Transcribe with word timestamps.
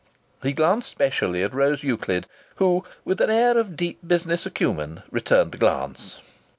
He 0.41 0.51
glanced 0.51 0.89
specially 0.89 1.43
at 1.43 1.53
Rose 1.53 1.83
Euclid, 1.83 2.25
who 2.55 2.83
with 3.05 3.21
an 3.21 3.29
air 3.29 3.55
of 3.55 3.75
deep 3.77 3.99
business 4.07 4.47
acumen 4.47 5.03
returned 5.11 5.51
the 5.51 5.59
glance. 5.59 6.17